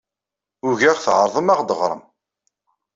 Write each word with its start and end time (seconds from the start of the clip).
Ugaɣ 0.67 0.97
tɛerḍem 0.99 1.47
ad 1.49 1.53
aɣ-d-teɣrem. 1.55 2.01